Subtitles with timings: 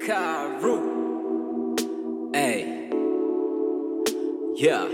[0.00, 0.78] Nkyru.
[2.34, 2.88] Hey.
[4.56, 4.88] Yeah.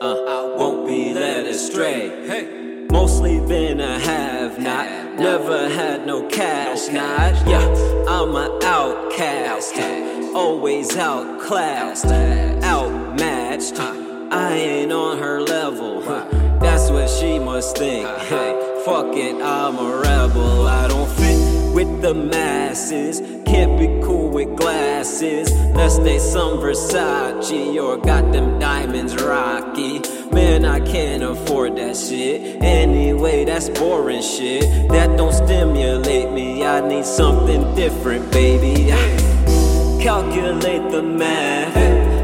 [0.00, 2.26] Uh, I won't be led astray.
[2.26, 2.86] Hey.
[2.90, 5.18] Mostly been a have not.
[5.18, 7.46] Never had no cash, not.
[7.46, 7.66] Yeah,
[8.08, 9.76] I'm an outcast.
[10.34, 13.78] Always outclassed, outmatched.
[13.78, 16.00] I ain't on her level.
[16.60, 18.06] That's what she must think.
[18.06, 20.66] Hey, fuck it, I'm a rebel.
[20.66, 21.41] I don't fit
[22.02, 23.20] the masses.
[23.46, 25.52] Can't be cool with glasses.
[25.52, 30.00] Unless they some Versace or got them diamonds rocky.
[30.32, 32.60] Man, I can't afford that shit.
[32.60, 34.62] Anyway, that's boring shit.
[34.88, 36.64] That don't stimulate me.
[36.64, 38.90] I need something different, baby.
[40.02, 41.74] Calculate the math.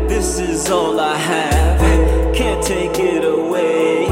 [0.08, 2.34] This is all I have.
[2.34, 4.08] Can't take it away.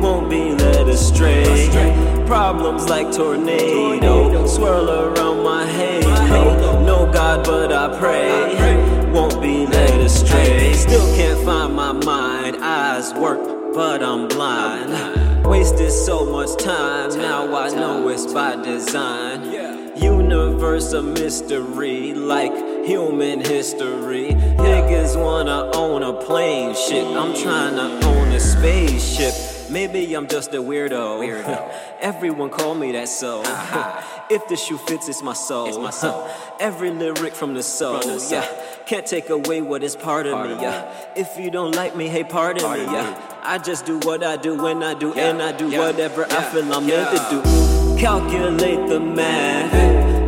[0.00, 2.03] Won't be led astray.
[2.26, 6.82] Problems like tornado swirl around my halo.
[6.82, 9.10] No God, but I pray.
[9.12, 10.72] Won't be led astray.
[10.72, 12.56] Still can't find my mind.
[12.62, 15.46] Eyes work, but I'm blind.
[15.46, 17.10] Wasted so much time.
[17.18, 19.94] Now I know it's by design.
[19.96, 24.30] Universe a mystery, like human history.
[24.56, 27.06] Niggas wanna own a plane, shit.
[27.06, 29.53] I'm trying to own a spaceship.
[29.70, 31.72] Maybe I'm just a weirdo.
[32.00, 33.42] Everyone call me that so.
[34.30, 35.68] if the shoe fits, it's my soul.
[35.68, 36.28] It's my soul.
[36.60, 38.00] Every lyric from the soul.
[38.00, 38.40] From the soul.
[38.40, 40.54] Yeah, can't take away what is part of Part me.
[40.54, 42.92] of Yeah, if you don't like me, hey, pardon Pardon me.
[42.92, 42.98] me.
[42.98, 45.78] Yeah, I just do what I do when I do, Yeah, and I do yeah,
[45.78, 47.96] whatever I feel I'm meant to do.
[47.98, 49.72] Calculate the math.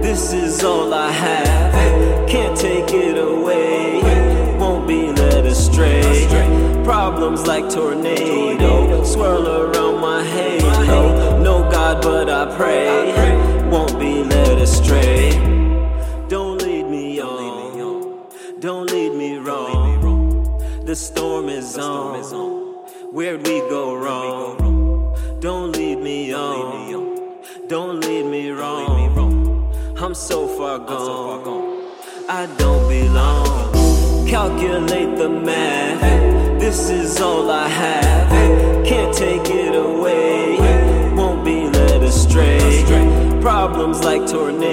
[0.03, 2.29] This is all I have.
[2.29, 4.01] Can't take it away.
[4.59, 6.27] Won't be led astray.
[6.85, 8.76] Problems like tornado
[9.07, 11.39] swirl around my halo.
[11.41, 13.69] No God, but I pray.
[13.71, 15.31] Won't be led astray.
[16.29, 18.27] Don't lead me on.
[18.61, 20.61] Don't lead me wrong.
[20.85, 22.23] The storm is on.
[23.13, 25.15] Where'd we go wrong?
[25.41, 27.41] Don't lead me on.
[27.69, 29.73] Don't lead me wrong.
[29.99, 31.93] I'm so far gone.
[32.29, 34.27] I don't belong.
[34.29, 36.01] Calculate the math.
[36.61, 38.36] This is all I have.
[39.07, 40.59] Can't take it away.
[41.15, 43.39] Won't be led astray.
[43.41, 44.66] Problems like tornado